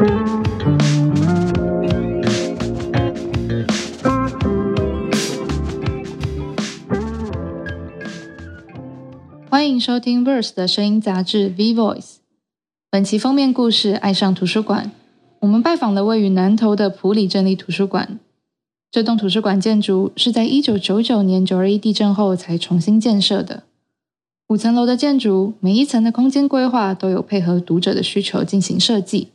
[0.00, 0.06] 欢
[9.68, 12.14] 迎收听 Verse 的声音杂志 V Voice。
[12.90, 14.86] 本期封面故事《爱上图书馆》，
[15.40, 18.18] 我们拜访了位于南投的普里镇立图书馆。
[18.90, 23.64] 这栋图书馆建筑是在一九九九年九二一地震后才重新建设的。
[24.48, 29.28] 五层楼的建筑，每一层的空间规划都有配合读者的需求进行设计，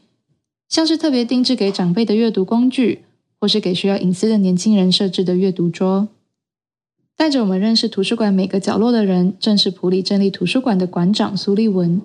[0.68, 3.04] 像是特别定制给长辈的阅读工具，
[3.40, 6.08] 或是给需要隐私的年轻人设置的阅读桌。
[7.16, 12.02] 带着我们认识图书馆每个角落的人，正是普里镇立图书馆的馆长苏立文。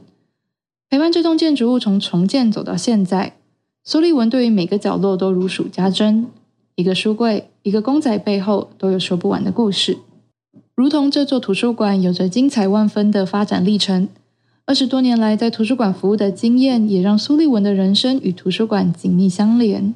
[0.89, 3.37] 陪伴这栋建筑物从重建走到现在，
[3.83, 6.27] 苏立文对于每个角落都如数家珍。
[6.77, 9.99] 一个书柜，一个公仔背后都有说不完的故事。
[10.75, 14.09] 如同这座图书馆有着精彩万分的发展历程，
[14.71, 19.93] 二十多年来在图书馆服务的经验，也让苏立文的人生与图书馆紧密相连。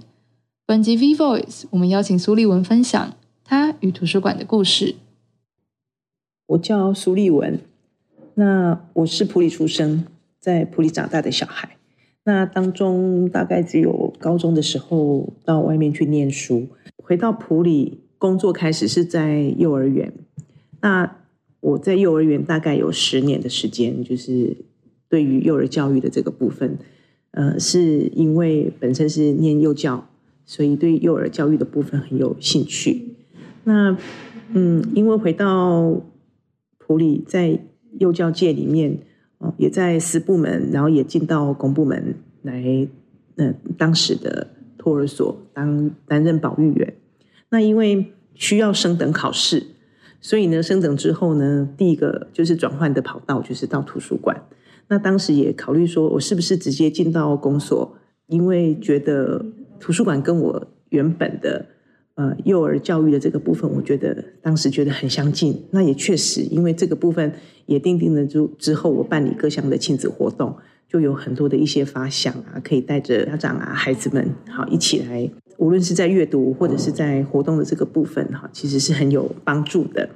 [0.67, 4.97] 本集 V Voice，我们邀请苏立文分享他与图书馆的故事。
[6.47, 7.61] 我叫苏立文，
[8.35, 10.07] 那我是普里出生，
[10.41, 11.77] 在普里长大的小孩。
[12.25, 20.13] 那当中大概只有高中的时候到外面去念书，回到普里工作开始是在幼儿园。
[20.81, 21.19] 那
[21.65, 24.55] 我在幼儿园大概有十年的时间，就是
[25.09, 26.79] 对于幼儿教育的这个部分，
[27.31, 30.07] 呃，是因为本身是念幼教，
[30.45, 33.15] 所以对幼儿教育的部分很有兴趣。
[33.65, 33.97] 那
[34.53, 36.03] 嗯，因为回到
[36.77, 37.59] 普里，在
[37.99, 38.99] 幼教界里面，
[39.39, 42.87] 哦，也在私部门，然后也进到公部门来，
[43.37, 46.95] 嗯，当时的托儿所当担任保育员。
[47.49, 49.69] 那因为需要升等考试。
[50.25, 54.35] 所以呢，升等之后呢，第一个就是转换的跑道，就是到图书馆。
[54.89, 57.95] 那当时也考虑说，我是不是直接进到公所？
[58.29, 59.45] 因为觉得
[59.79, 61.67] 图书馆跟我原本的
[62.15, 65.63] 呃幼儿教育的这个部分，我觉得当时觉得很相近。
[65.73, 67.31] 那也确实，因为这个部分
[67.67, 70.57] 也定定了之之后，我办理各项的亲子活动，
[70.89, 75.31] 就有很多的一些发想啊，可以带着家长啊、孩子们好一起来。
[75.59, 80.11] 无论是在阅读或者是在活动的这个部分，哈，其实是很有帮助的。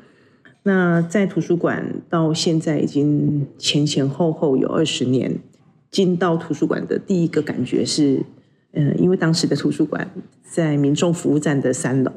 [0.65, 5.39] 那在图书馆到现在已经前前后后有二十年，
[5.91, 8.25] 进到图书馆的第一个感觉是，
[8.73, 10.11] 嗯，因为当时的图书馆
[10.43, 12.13] 在民众服务站的三楼，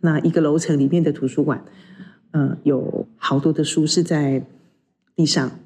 [0.00, 1.64] 那一个楼层里面的图书馆，
[2.32, 4.44] 嗯，有好多的书是在
[5.16, 5.58] 地上，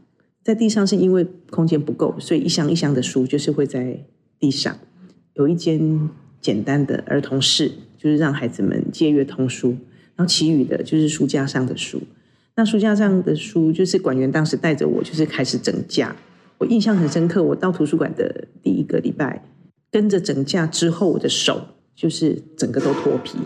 [0.42, 4.06] 在地上是因为空间不够，所以一箱一箱的书就是会在
[4.38, 4.78] 地上，
[5.34, 6.08] 有一间。
[6.42, 9.70] 简单的儿童室，就是让孩子们借阅童书，
[10.14, 12.02] 然后其余的就是书架上的书。
[12.56, 16.14] 那书架上的书，就是管员当时带着我，就是开始整架。
[16.58, 19.42] 我印象很深刻，我到图书馆的第一个礼拜，
[19.90, 21.62] 跟着整架之后，我的手
[21.96, 23.38] 就是整个都脱皮，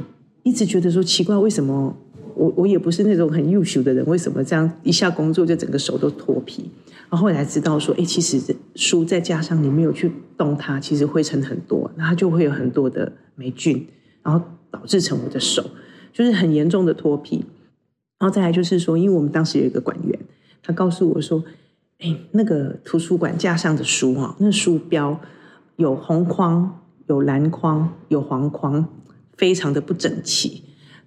[0.43, 1.97] 一直觉得说奇怪，为什么
[2.37, 6.71] 我我也不是那种很优秀的人，为什么这样一下工作就整个手都脱皮？
[7.09, 8.39] 然后后来知道说，哎，其实
[8.75, 13.87] 书再加上你没有去动它，其实灰尘很多，那它就会有很多的霉菌，
[14.23, 15.65] 然后导致成我的手
[16.13, 17.45] 就是很严重的脱皮。
[18.19, 20.19] 然后再来就是说，因为我们当时有一个馆员，
[20.63, 21.43] 他告诉我说，
[22.01, 25.19] 哎，那个图书馆架上的书啊，那书标
[25.77, 28.87] 有红框、有蓝框、有黄框，
[29.39, 30.65] 非常的不整齐。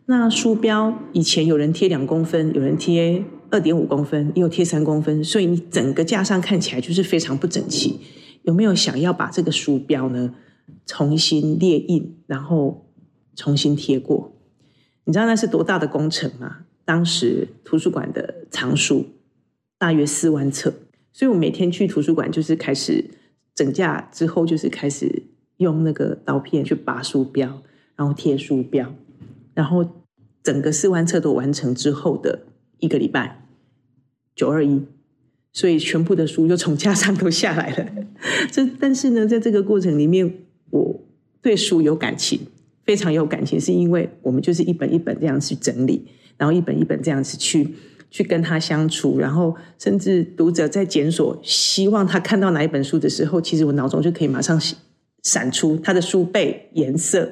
[0.09, 3.24] 那书标以前有人贴两公分，有人贴。
[3.52, 8.00] 二点五公分，也有贴三公分，所以你整个架上看起来就是非常不整齐。
[8.44, 10.36] 有没有想要把这个书标呢
[10.86, 12.86] 重新列印，然后
[13.36, 14.31] 重新贴过？
[15.06, 16.58] 你知道那是多大的工程吗？
[16.86, 19.08] 当时图书馆的藏书
[19.80, 20.72] 大约四万册，
[21.12, 23.03] 所以我每天去图书馆就是开始
[23.56, 25.24] 整架之后，就是开始
[25.58, 27.64] 用那个刀片去拔书标，
[27.96, 28.94] 然后贴书标，
[29.56, 29.98] 然后
[30.49, 32.47] 整个四万册都完成之后的。
[32.79, 33.45] 一个礼拜，
[34.33, 34.81] 九二一，
[35.51, 37.85] 所以全部的书又从架上都下来了。
[38.49, 40.33] 这但是呢，在这个过程里面，
[40.71, 41.01] 我
[41.41, 42.40] 对书有感情，
[42.85, 46.07] 非常有感情，是因为我们就是一本一本这样去整理，
[46.37, 47.75] 然后一本一本这样子去
[48.09, 54.57] 去跟他相处，然后甚至读者在检索，希望他看到哪一本书的时候，其实我脑中就可以马上
[55.23, 57.29] 闪出他的书背颜色，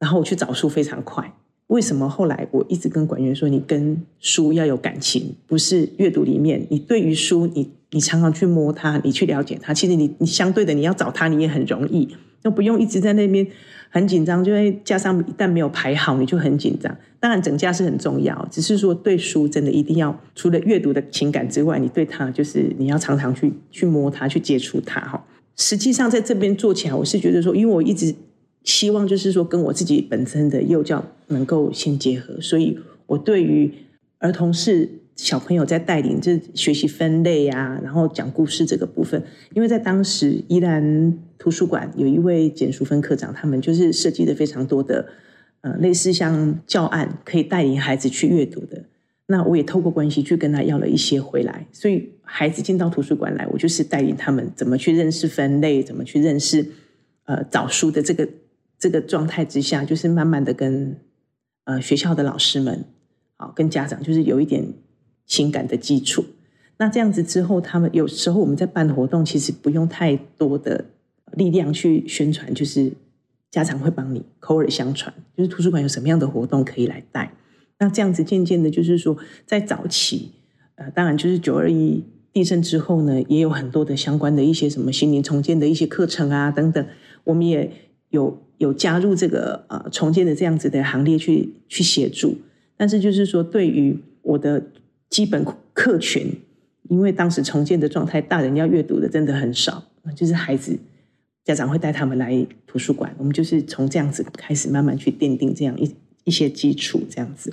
[0.00, 1.32] 然后我去找书非常快。
[1.72, 12.06] 为什么后来我一直跟管员说，你跟书要有感情，不是阅读里面，你对于书，你你常常去摸它，你去了解它，其实你你相对的你要找它，你也很容易，
[12.42, 13.46] 都不用一直在那边
[13.88, 16.94] 很紧张，就会加上一旦没有排好，你就很紧张。
[17.18, 25.24] 当然整架是很重要，只是说对书真的一定要除了阅读的情感之外，你对它就是你要常常去去摸它，去接触它哈。
[25.56, 28.14] 实际上在这边做起来，我是觉得说，因为我一直
[28.64, 33.72] 希望就是说跟我自己本身的幼教能够先结合，所以我对于
[34.18, 39.22] 儿童是小朋友在带领这学习分类啊，然后讲故事这个部分，
[39.54, 45.06] 因为在当时宜兰图书馆有一位简淑芬科长，他们就是设计的非常多的
[45.60, 48.84] 呃类似像教案，可以带领孩子去阅读的。
[49.26, 56.66] 那我也透过关系去跟他要了一些回来，所以孩子进到图书馆来，我就是带领他们怎么去认识分类，怎么去认识
[57.24, 58.28] 呃找书的这个
[58.82, 60.98] 这个状态之下，就是慢慢的跟
[61.66, 62.84] 呃学校的老师们，
[63.36, 64.74] 好跟家长，就是有一点
[65.24, 66.24] 情感的基础。
[66.78, 70.86] 那这样子之后，他们有时候我们在办活动，其实不用太多的
[71.34, 72.92] 力量去宣传，就是
[73.52, 77.32] 家长会帮你口耳相传，就是图书馆有什么样的活动可以来带。
[77.78, 80.32] 那这样子渐渐的，就是说，在早期，
[80.74, 82.02] 呃，当然就是九二一
[82.32, 86.84] 地震之后呢，也有很多的相关的一些什么心灵重建的一些课程啊等等，
[87.22, 87.70] 我们也
[88.08, 92.36] 有有加入这个呃重建的这样子的行列去去协助。
[92.76, 94.62] 但是就是说，对于我的
[95.08, 96.40] 基本客群，
[96.88, 99.84] 因为当时重建的状态，大人要阅读的真的很少，
[100.16, 100.78] 就是孩子
[101.44, 105.94] 家长会带他们来图书馆，我们就是从这样子开始慢慢去奠定这样一。
[106.24, 107.52] 一些基础这样子，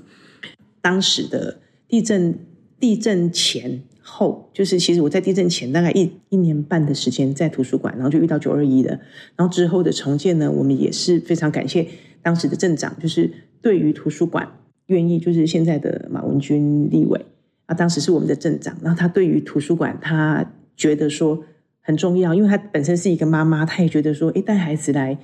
[0.79, 2.37] 当时的地震
[2.79, 8.99] 地震前后，就是其实我在地震前大概一一年半的时间在图书馆，然后就遇到九二一的，
[9.35, 11.87] 然后之后的重建呢，我们也是非常感谢
[12.21, 14.51] 当时的镇长，就是对于图书馆
[14.87, 17.25] 愿意，就是现在的马文君立委
[17.67, 21.43] 啊，当时是我们的镇长，然后他对于图书馆他觉得说
[21.81, 25.17] 很重要，因为他本身是一个妈妈，他也觉得说，哎，带孩子来。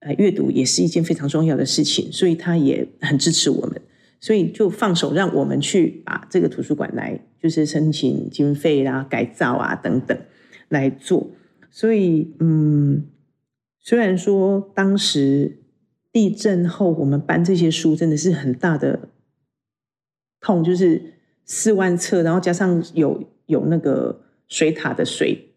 [0.00, 3.80] 呃，阅读也是一件非常重要的事情，所以他也很支持我们，
[4.18, 10.18] 所以就放手让我们去把这个图书馆来，就是申请经费啦、改造啊等等
[10.68, 11.30] 来做。
[11.70, 13.06] 所以，嗯，
[13.78, 15.58] 虽然说当时
[16.10, 19.10] 地震后我们搬这些书真的是很大的
[20.40, 21.14] 痛，就是
[21.44, 25.54] 四万册，然后加上有有那个水塔的水，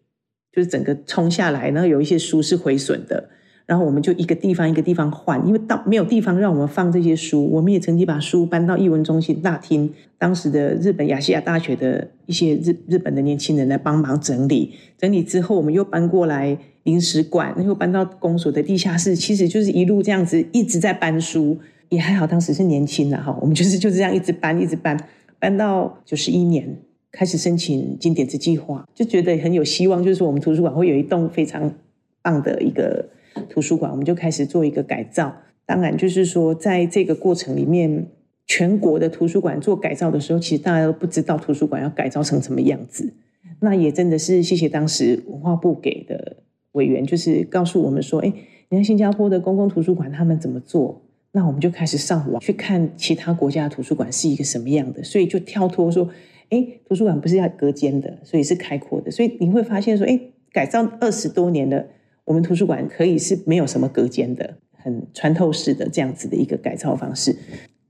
[0.52, 3.30] 就是整个冲下来，然后有一些书是毁损的。
[3.70, 9.88] 然后我们就一个地方一个地方换，因为到没有地方让我们放这些书，我们也曾经把书搬到译文中心大厅，
[10.18, 21.56] 当时的日本亚细亚大学的一些日日本的年轻人来帮忙整理，整理之后我们又搬过来临时馆，又搬到公所的地下室，其实就是一路这样子一直在搬书，
[21.90, 24.98] 也还好当时是年轻的哈，我们就是就这样一直搬一直搬，
[25.38, 26.76] 搬到九十一年
[27.12, 31.72] 开始申请经典之计划，就觉得很有希望，就是说我们图书馆会有一栋非常
[32.20, 33.10] 棒的一个。
[33.48, 35.36] 图书馆，我们就开始做一个改造。
[35.66, 38.06] 当然，就是说，在这个过程里面，
[38.46, 43.12] 全国的图书馆做改造的时候，其实大家都不知道图书馆要改造成什么样子。
[43.60, 46.38] 那也真的是谢谢当时文化部给的
[46.72, 48.32] 委员，就是告诉我们说：“哎，
[48.68, 51.02] 你看新加坡的公共图书馆他们怎么做？”
[51.32, 55.04] 那我们就开始上网去看其他国家的图书馆是一个什么样的。
[55.04, 56.10] 所以就跳脱说
[56.50, 60.18] ：“哎，图书馆不是要隔间的，所以是开阔的。”所以你会发现说：“哎，
[60.50, 61.86] 改造二十多年了。”
[62.30, 67.34] 我们图书馆可以是没有什么隔间的，很穿透式的这样子的一个改造方式。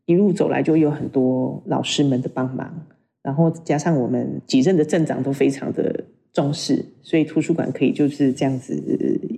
[0.07, 2.87] 一路走来就有很多老师们的帮忙，
[3.23, 8.75] 然后加上我们几任的镇长都非常的重视，所以图书馆可以就是这样子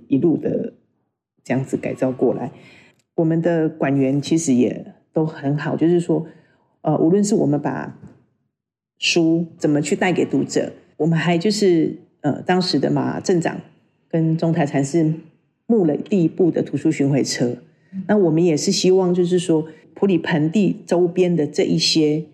[0.07, 0.71] 一路的
[1.43, 2.49] 这样子改造过来。
[3.15, 6.25] 我们的馆员其实也都很好，就是说，
[6.79, 7.99] 呃，无论是我们把
[8.99, 13.59] 书怎么去带给读者，我们还就是呃当时的马镇长。
[14.13, 15.11] 跟中台禅师
[15.65, 17.57] 募了第一部的图书巡回车，
[18.07, 19.65] 那我们也是希望，就是说
[19.95, 22.25] 普里盆地周边的这一些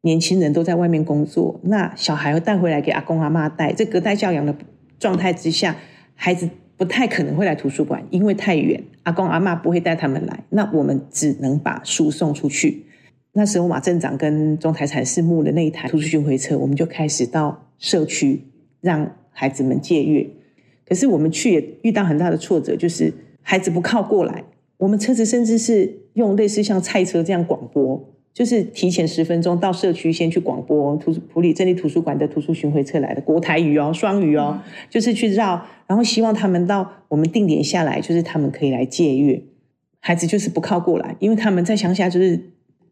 [0.00, 4.56] 年轻人都在外面工作，那小孩会带回来给阿公阿妈带，这隔代教养的
[4.98, 5.76] 状态之下，
[6.14, 12.86] 孩子不太可能会来图书馆，因为太远，阿公阿妈不会带他们来，那我们只能把书送出去。
[13.32, 18.44] 那时候马镇长跟中台禅师募的那一台图书巡回车，我们就开始到社区
[18.80, 20.26] 让孩子们借阅。
[20.88, 24.44] 可是我们去也遇到很大的挫折，就是孩子不靠过来。
[24.78, 30.96] 我们车子甚至是用类似像菜车这样广播，就是提前十分钟到社区先去广播。
[30.96, 39.42] 图普里镇立图书馆的图书巡回车来的，国台语哦，双语哦，就是去绕，然后希望他们到我们定点下来，就是他们可以来借阅。
[40.00, 42.40] 孩子就是不靠过来，因为他们在乡下就是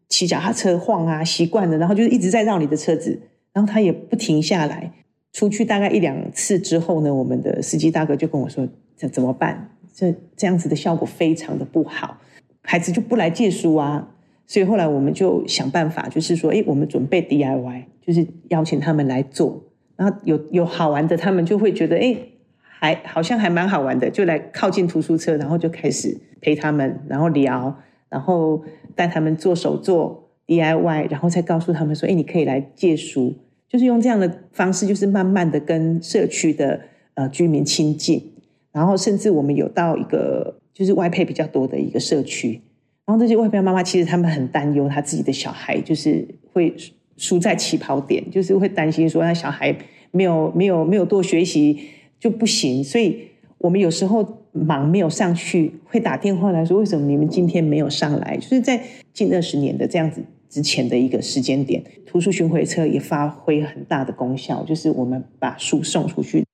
[0.09, 3.17] 骑脚踏车晃啊，习惯了，然后就是一直在绕你的车子，
[3.53, 4.91] 然后他也不停下来。
[5.37, 8.67] 出去大概一两次之后呢，我们的司机大哥就跟我说
[8.97, 9.69] ：“这怎么办？
[9.93, 12.17] 这这样子的效果非常的不好，
[12.63, 14.15] 孩子就不来借书啊。”
[14.47, 19.63] 所以后来我们就想办法，就是说，哎，我们准备 DIY，就是邀请他们来做。
[19.95, 22.17] 然后有有好玩的，他们就会觉得，哎，
[22.59, 27.77] 还好像还蛮好玩的，就来靠近图书车，然后就开始陪他们，然后聊，
[28.09, 28.63] 然后
[28.95, 33.35] 带他们做手作 DIY，然后再告诉他们说：“哎，你可以来借书。”
[33.69, 36.79] 就是用这样的方式，就是慢慢的跟社区的
[37.15, 38.31] 呃居民亲近，
[38.71, 42.61] 然后甚至我们有到一个就是外配比较多的一个社区，
[43.05, 46.75] 然后这些外配妈妈其实他们很担忧他自己的小孩就是会
[47.17, 49.75] 输在起跑点，就是会担心说他小孩
[50.11, 51.79] 没有没有没有多学习。
[52.19, 53.27] 就不行，所以
[53.59, 58.81] 我们有时候忙没有上去，会打电话来说：“为什么你们今天没有上来？”就是在
[59.13, 66.45] 近二十年的这样子之前的一个时间点，图书巡回车也发挥很大的功效，就是我们把书送出去。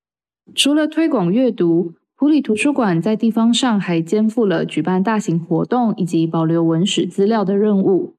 [0.55, 8.15] 除了推广阅读，普里图书馆在地方上还肩负了举办大型活动以及保留文史资料的任务。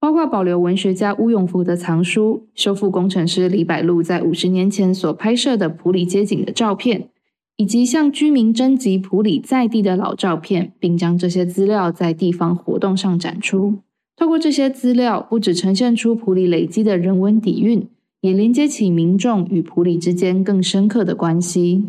[0.00, 7.08] 包括保留文学家乌永福的藏书，修复工程师李百禄在五十年前所拍摄的普里街景的照片，
[7.56, 13.78] 以及向居民征集普里在地的老照片，并将这些资料在地方活动上展出。
[14.18, 17.88] 透过这些资料，不只呈现出普里累积的人文底蕴，
[18.20, 21.86] 也连接起民众与普里之间更深刻的关系。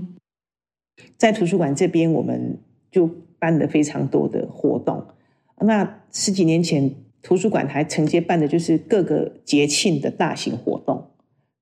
[1.18, 2.60] 在图书馆这边，我们
[2.92, 3.10] 就
[3.40, 5.06] 办了非常多的活动。
[5.62, 6.94] 那十几年前。
[7.22, 11.08] 图书馆还承接办的就是各个节庆的大型活动，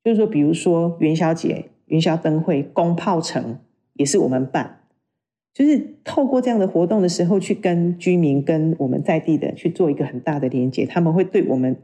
[0.03, 3.57] 就是说，比如说元宵节、元宵灯会、公炮城
[3.95, 4.81] 也是我们办，
[5.57, 11.75] 就是透过这样的活动的时候，去跟居民、跟我们在地的去做一个很大的连接，他们会对我们，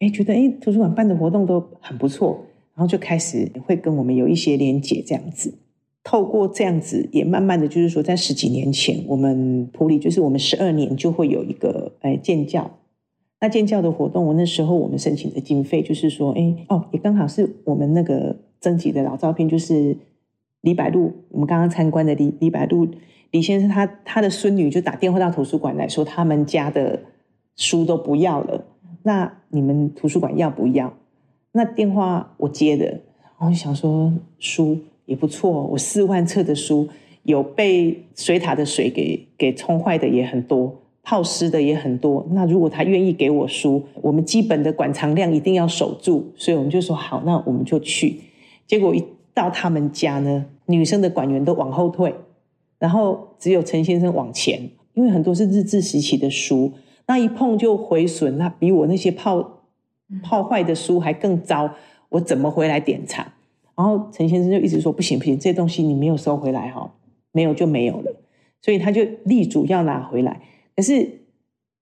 [0.00, 5.54] 哎，觉得哎，图书馆办的活动都很不错，然后就开始会跟我们有一些连接，这样子。
[6.02, 12.78] 透过这样子，也慢慢的就是说，在十几年前，我们普里就是我们十二年就会有一个哎建教。
[13.40, 19.96] 那建教的活动，我那时候我们申请的经费就是说，哎哦，也刚好是我们那个征集的老照片，就是
[20.60, 22.88] 李百禄，我们刚刚参观的李李百禄
[23.30, 27.00] 李先生，他他的孙女就打电话到图书馆来说，他们家的
[27.56, 28.64] 书都不要了，
[29.02, 30.92] 那你们图书馆要不要？
[31.52, 33.00] 那电话我接的，
[33.38, 36.88] 我就想说书也不错，我四万册的书，
[37.22, 40.82] 有被水塔的水给给冲坏的也很多。
[41.08, 48.22] 泡湿的也很多，那如果他愿意给我书，我们基本的馆藏量一定要守住，所以我们就说好，那我们就去。
[48.66, 49.04] 结果一
[49.36, 52.14] 到他们家呢，女生的管员都往后退，
[52.78, 56.72] 然后只有陈先生往前，因为很多是日治时期的书，
[57.06, 59.60] 那一碰就毁损，那比我那些泡
[60.22, 61.70] 泡坏的书还更糟，
[62.08, 63.26] 我怎么回来典藏？
[63.76, 66.90] 然后陈先生就一直说不行不行，这些东西你没有收回来哈，
[67.32, 68.16] 没有就没有了，
[68.62, 70.40] 所以他就力主要拿回来。
[70.74, 71.06] 可是，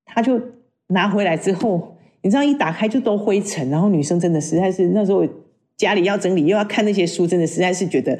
[0.04, 0.40] 他就
[0.88, 5.24] 拿回来之后，你知道一打开就都灰尘，然后女生真的实在是那时候
[5.76, 8.18] 家里要整理又要看那些书，真的实在是觉得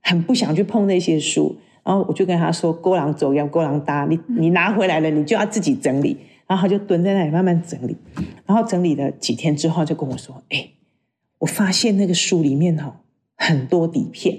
[0.00, 1.56] 很不想去碰那些书。
[1.84, 6.16] 然后我就跟他说：“勾狼走，要勾狼搭，你 你拿回来了，你就要自己整理。”
[6.46, 7.96] 然后他就蹲在那里慢慢整理。
[8.46, 10.70] 然后整理了几天之后，就跟我说：“哎，
[11.38, 13.02] 我发现那个书里面哈
[13.36, 14.38] 很多底片。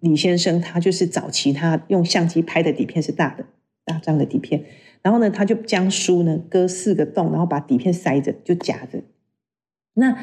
[0.00, 3.44] 李先生他就是早期他用相机拍的底片是大的
[3.84, 4.64] 大张的底片。”
[5.02, 9.02] 然后呢，他就将书呢割四个洞，然后把底片塞着，就夹着。
[9.92, 10.16] 那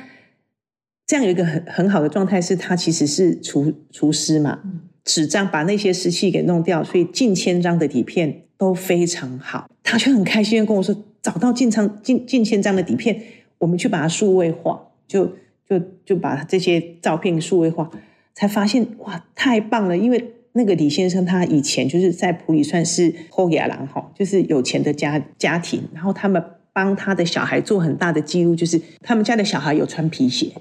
[1.07, 4.59] 这样有一个很很好的状态，是他其实是厨厨师嘛，
[5.03, 9.69] 纸张把那些湿气给弄掉，所以近千张的底片都非常好。
[9.83, 13.21] 他却很开心的跟我说，找到近张近近千张的底片，
[13.57, 15.25] 我们去把它数位化，就
[15.67, 17.89] 就就把这些照片数位化，
[18.33, 20.33] 才发现哇，太棒了，因为。
[20.53, 25.81] 那个李先生，他以前就是在普里算是后亚郎哈，就是有钱的家家庭。
[25.93, 26.43] 然后他们
[26.73, 30.51] 帮他的小孩做很大的记录，就是他们家的小孩有穿皮鞋，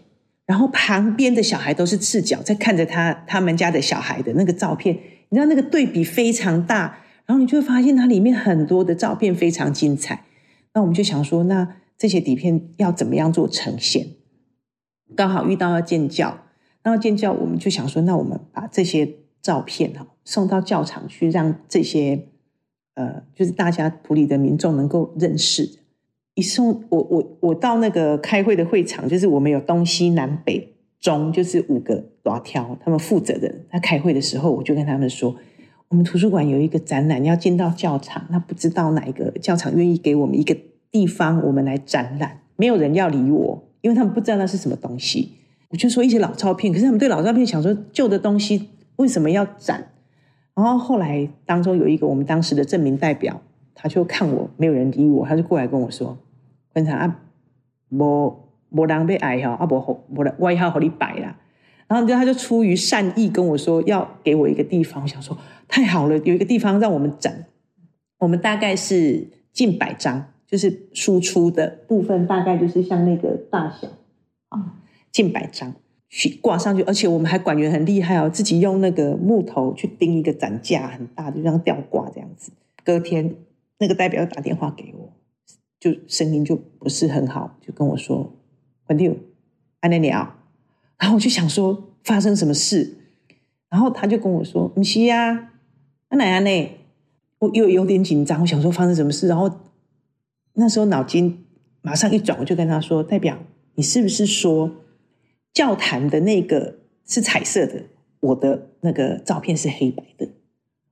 [0.50, 4.99] 然后旁边的小孩都是赤脚在看着他他们家的小孩的那个照片。
[5.28, 10.25] 你知道那个对比非常大，然后你就会发现它里面很多的照片非常精彩。
[10.75, 14.09] 那我们就想说，那这些底片要怎么样做呈现？
[15.14, 16.47] 刚好遇到要建教，
[16.83, 19.16] 然后建教我们就想说，那我们把这些。
[19.42, 22.26] 照片哈送到教场去，让这些
[22.92, 25.79] 呃，就是大家普里的民众能够认识。
[26.40, 33.54] 一送我我我到那个开会的会场，就是我们有东西南北中，就是五个大条，他们负责的。
[33.68, 35.37] 他开会的时候，我就跟他们说，
[35.88, 40.56] 我们图书馆有一个展览要进到教场，那不知道哪一个教场愿意给我们一个
[40.90, 42.40] 地方，我们来展览。
[42.56, 45.32] 没有人要理我，因为他们不知道那是什么东西。
[45.68, 48.70] 我就说一些老照片，可是他们对老照片想说旧的东西。
[48.97, 49.88] 为什么要展？
[50.54, 53.40] 然后后来当中有一个我们当时的证明代表，
[53.75, 56.18] 他就看我没有人理我，他就过来跟我说
[56.72, 57.20] ：“观察啊，
[57.90, 58.34] 无
[58.70, 61.36] 无人被爱哈，啊无无我以后和你摆啦。”
[61.88, 65.36] 然后他就出于善意跟我说要给我一个地方，我想说
[65.66, 67.46] 太好了，有一个地方让我们展。
[68.18, 73.88] 我们大概是近百张，就是输出的部分大概就是像那个大小
[74.50, 74.76] 啊，
[75.10, 75.74] 近百张
[76.08, 82.52] 去挂上去，而且我们还管员很厉害哦，自己用那个木头去钉一个展架，很大的，就像吊挂这样子。
[82.84, 83.34] 隔天
[83.78, 85.12] 那个代表打电话给我，
[85.80, 88.32] 就声音就不是很好，就跟我说
[88.87, 89.10] ：“文弟，
[89.80, 90.37] 安内鸟。”
[90.99, 92.99] 然后我就想说发生什么事，
[93.70, 95.52] 然后他就跟我说：“不是呀，
[96.08, 96.76] 安奶安内。”
[97.40, 99.50] 我又有点紧张，我想说发生什么事，然后
[100.52, 101.46] 那时候脑筋
[101.80, 103.38] 马上一转，我就跟他说：“代表，
[103.76, 104.70] 你是不是说
[105.54, 107.84] 教坛的那个是彩色的，
[108.20, 110.28] 我的那个照片是黑白的？”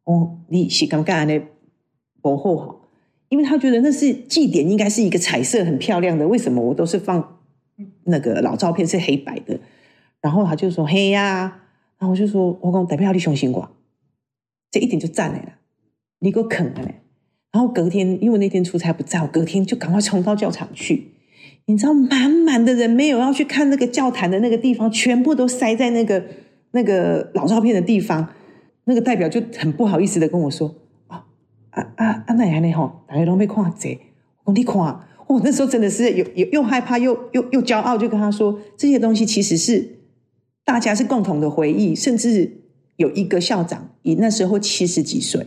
[0.04, 1.38] 哦，你是刚刚那
[2.22, 2.77] 薄厚好，
[3.28, 7.38] 因为他觉得那是祭典，应该是一个彩色很漂亮的，为什么我都是放
[8.04, 9.60] 那个老照片是黑白的？
[10.20, 11.62] 然后他就说：“黑呀。”
[11.98, 13.70] 然后我就说：“我讲代表你相信我，
[14.70, 15.52] 这一点就赞来了。”
[16.20, 17.02] 你给我啃了嘞！
[17.52, 21.12] 然后隔天，因为那天出差不在，我隔天就赶快冲到教场去。
[21.66, 26.24] 你知道，满满的人没有要去看那个教坛的那个地方，全部都塞在那个
[26.72, 28.32] 那个老照片的地方。
[28.84, 30.74] 那个代表就很不好意思的跟我说
[31.70, 34.00] ：“啊啊啊，那样呢吼，大家都没看贼。”
[34.44, 34.76] 我讲你看，
[35.26, 39.98] 我那时候真的是又又又害怕又又又骄傲，就跟他说：“这些东西其实是
[40.64, 42.62] 大家是共同的回忆，甚至
[42.96, 45.46] 有一个校长，以那时候七十几岁。”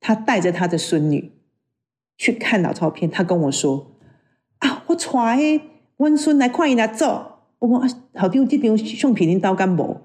[0.00, 1.32] 他带着他的孙女
[2.18, 3.92] 去看老照片，他跟我说
[4.58, 5.60] ：“啊，我带
[5.98, 7.28] 温孙来看伊来做。”
[7.60, 10.00] 我讲啊，好丢这张相片恁刀干无？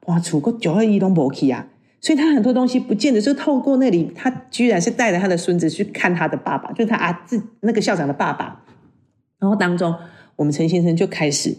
[0.00, 1.68] 搬出个九二一拢无去啊！
[2.00, 8.64] 所以他很多东西不见得就透过那里，他居然是带着他的孙子去看他的爸爸，就是他啊自那个校长的爸爸。
[9.38, 9.94] 然后当中，
[10.36, 11.56] 我们陈先生就开始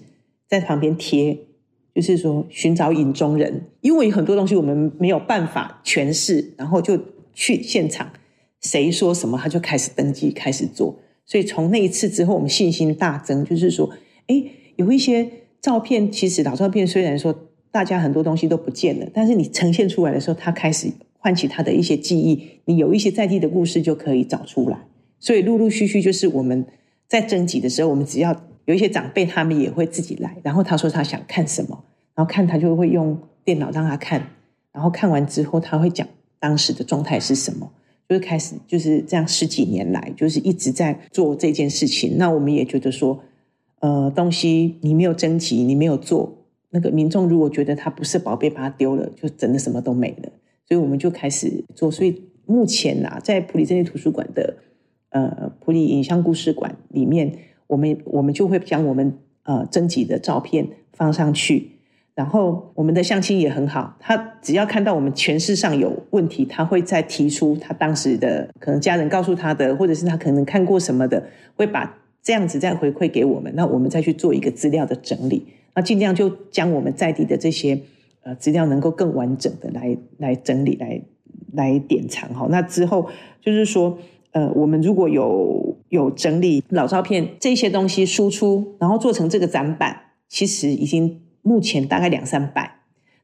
[0.47, 1.37] 在旁边贴，
[1.93, 6.99] 就是说寻找影中人，因为很多东西我们没有办法诠释，然后就。
[7.39, 8.13] 去现场，
[8.61, 13.45] 谁说什么他就开始登记开始做，所以从那一次之后，我们信心大增。
[13.45, 13.91] 就是说，
[14.25, 14.43] 哎，
[14.75, 15.29] 有一些
[15.61, 17.46] 照片，其实老照片虽然说
[17.77, 24.79] 大家很多东西都不见了，但是你呈现出来的时候，他开始唤起他的一些记忆，你有一些在地的故事就可以找出来。
[25.19, 26.65] 所以陆陆续续就是我们
[27.07, 28.35] 在征集的时候，我们只要
[28.65, 31.83] 有一些长辈，他们也会自己来，然后他说他想看什么，
[32.15, 34.27] 然后看他就会用电脑让他看，
[34.71, 36.07] 然后看完之后他会讲。
[36.39, 37.71] 当时的状态是什么？
[38.07, 42.15] 就是开始就是这样十几年来，就是一直在做这件事情。
[42.17, 43.19] 那我们也觉得说，
[43.79, 46.36] 呃，东西你没有征集，你没有做，
[46.77, 50.29] 那个民众如果觉得他不是宝贝，把它丢了，就真的什么都没了。
[50.67, 51.89] 所以我们就开始做。
[51.89, 54.57] 所以目前呐，在普里镇立图书馆的
[55.09, 57.33] 呃普里影像故事馆里面，
[57.65, 61.71] 我们我们就会将我们呃征集的照片放上去。
[62.13, 71.23] 然后我们的相亲也很好，他只要看到我们诠释上有问题，他会再提出他当时的可能家人告诉他的，或者是他可能看过什么的，
[71.55, 75.45] 会把这样子再回馈给我们，那我们再去做一个资料的整理，
[75.77, 77.79] 那尽量就将我们在地的这些
[78.23, 80.99] 呃资料能够更完整的来来整理来
[81.53, 82.47] 来典藏哈。
[82.49, 83.07] 那之后
[83.39, 83.97] 就是说，
[84.31, 91.21] 呃，我们如果有有整理老照片这些东西输出，然后做成这个展板，其实已经。
[91.43, 92.79] 目前大概两三百，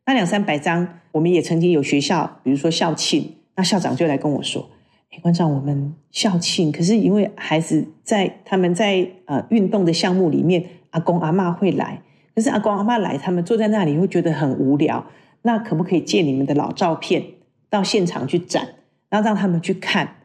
[0.05, 4.69] 那两三百张，我们也曾经有学校，比如说校庆，那校长就来跟我说
[5.11, 12.01] ：“哎，馆长，我们校庆，可是因为孩子在他们在呃运动的项目里面，阿公阿妈会来，
[12.35, 15.05] 可是阿公阿妈来，他们坐在那里会觉得很无聊，
[15.43, 17.23] 那可不可以借你们的老照片
[17.69, 18.69] 到现场去展，
[19.09, 20.15] 然后让他们去看？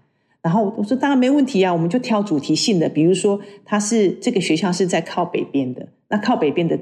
[0.40, 6.78] 然后我说当然没问题啊，我们就挑主题性的，比如说他是这个学校是在靠北边的，那靠北边的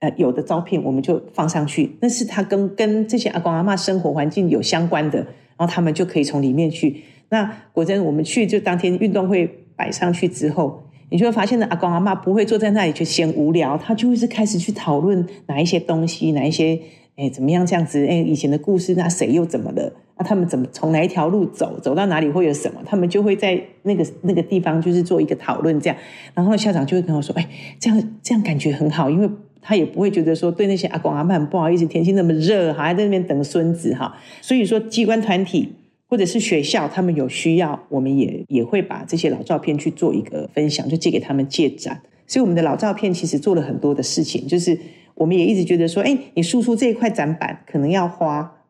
[0.00, 7.02] 呃。”有的照片我们就放上去，那是他跟跟这些阿公阿妈生活环境有相关的，然后他们就可以从里面去。
[7.28, 16.78] 那果真我们去就当天运动会摆上去之后，你就会发现呢，阿公阿妈不会坐在那里就嫌无聊，他就会是开始去讨论哪一些东西，哪一些
[17.16, 19.92] 哎怎么样这样子，哎以前的故事，那谁又怎么了？
[20.16, 22.80] 那他们怎么从哪一条路走，走到哪里会有什么？
[22.86, 25.96] 他们就会在那个那个地方就是做一个讨论这样。
[26.34, 29.28] 然后校长就会跟我说，哎，这样这样感觉很好，因为。
[29.66, 34.14] 他也不会觉得说对那些阿公阿妈不好意思，天气那么热，还在那边等孙子哈。
[34.42, 35.72] 所以说，机关团体
[36.14, 42.02] 或者是学校，他们有需要，我们也也会把这些老照片去做一个分享，就借给他们借展。
[42.24, 44.78] 所以我们的老照片其实做了很多的事情，就是
[45.16, 48.62] 我们也一直觉得说，哎，你输出这一块展板可能要花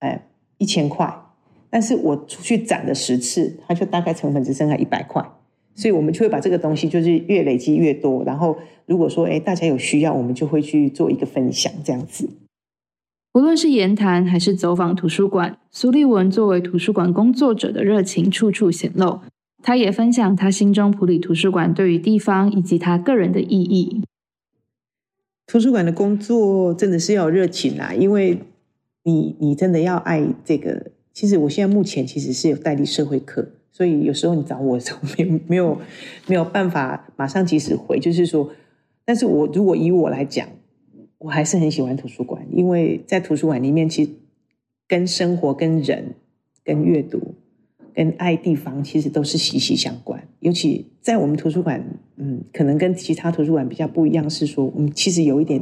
[0.00, 0.26] 哎
[0.58, 1.14] 一千块，
[1.70, 5.24] 但是我出去展了十次，它就大概成本只剩下一百块。
[5.76, 12.28] 所以我们就会把这个东西就是越累积越多，然后如果说哎大家有需要，我们就会去做一个分享这样子。
[13.32, 19.20] 无论是言谈还是走访图书馆，苏立文作为图书馆工作者的热情处处显露。
[19.62, 24.02] 他也分享他心中普里图书馆对于地方以及他个人的意义。
[25.46, 28.40] 图书馆的工作真的是要有热情啊，因为
[29.04, 30.90] 你你真的要爱这个。
[31.12, 35.78] 其实我现在目前其实是有代理社会课，所以有时候你找我的时候没 没有
[36.26, 38.00] 没有办法马上及时回。
[38.00, 38.50] 就是说，
[39.04, 40.48] 但是我如果以我来讲，
[41.20, 44.10] 我还是很喜欢图书馆，因为在图书馆里面，其实
[44.88, 46.16] 跟生活、跟人、
[46.64, 47.36] 跟阅读。
[47.92, 51.84] 跟爱地方其实都是息息相关，尤其在我们图书馆，
[52.16, 55.60] 嗯，可能跟其他图书馆比较不一样，是说我们其实有一点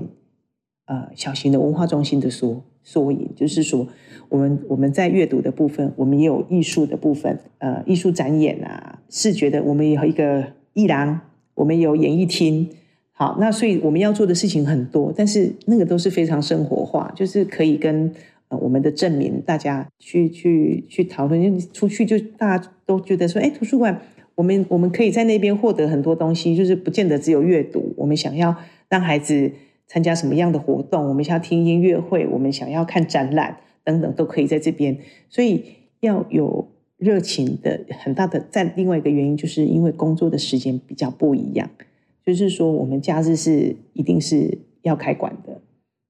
[0.84, 3.88] 呃小型的文化中心的缩缩影，就是说
[4.28, 11.18] 我们我们在阅读的部分，我们也有艺术的部分，呃，艺术展演啊，视觉的，我们有一个艺廊，
[11.54, 12.68] 我们有演艺厅，
[13.18, 18.14] 好，那所以我们要做的事情很多，但是那个都是非常生活化，就是可以跟
[18.46, 18.56] 呃。
[18.58, 24.00] 我们的证明，大家去去去讨论，因为出去就大家都觉得说，哎，图书馆，
[24.36, 27.92] 我们我们可以在那边获得很多东西，就是不见得只有阅读。
[27.96, 28.54] 我们想要
[28.88, 29.50] 让孩子
[29.88, 34.96] 参加什么样的活动，我们想要听音乐会，我们想要看展览等等，都可以在这边。
[35.28, 35.64] 所以
[35.98, 41.68] 要有热情的很大的，在另外一个原因，就是因为工作的时间比较不一样，
[42.34, 45.60] 就是说我们假日是一定是要开馆的，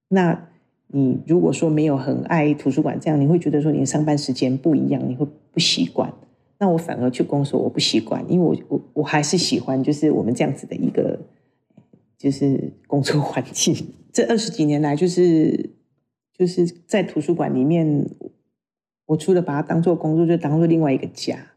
[0.09, 0.44] 那。
[0.90, 6.11] 你如果说没有很爱图书馆，这样你会觉得说你的上班时间不一样，你会不习惯。
[6.59, 11.20] 那我反而去工作，我不习惯，因为我我我还是喜欢就是我们这样子的一个
[12.16, 13.76] 就是工作环境。
[14.14, 15.68] 这二十几年来，就是
[16.33, 18.09] 就是在图书馆里面，
[19.04, 21.48] 我除了把它当做工作，就当做另外一个家。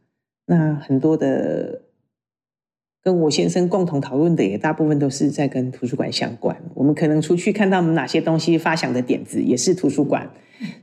[0.48, 1.84] 那很多的。
[3.04, 6.56] 跟我先生共同讨论的也大部分都是在跟图书馆相关。
[6.76, 10.30] 我们可能出去看到哪些东西，发想的点子也是图书馆。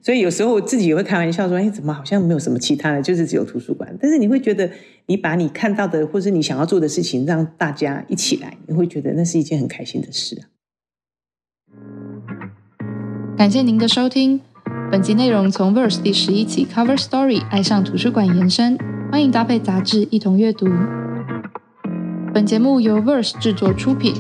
[0.03, 4.69] 所以有时候我自己也会开玩笑说：“哎，怎么好像没有什么其他的，就是只有图书馆。”但是你会觉得，
[5.07, 10.43] 你把你看到的或是你想要做的事情，让大家一起来，你会觉得那是一件很开心的事。
[13.37, 14.41] 感谢您的收听，
[14.91, 18.77] 本集内容从 Verse 第十一期 Cover Story 爱上图书馆延伸，
[19.13, 20.67] 欢迎搭配杂志一同阅读。
[22.33, 24.15] 本节目由 Verse 制作出品，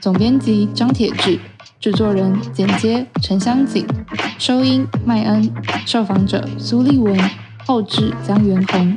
[0.00, 1.38] 总编辑张铁志，
[1.80, 3.86] 制作人剪接陈香锦，
[4.38, 5.50] 收音麦恩，
[5.84, 7.18] 受访者苏立文，
[7.64, 8.96] 后制江元红。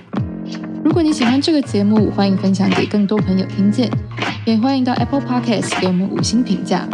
[0.84, 3.90] 如果你喜欢这个节目，欢迎分享给更多朋友听见，
[4.46, 6.88] 也欢迎到 Apple Podcast 给我们五星评价。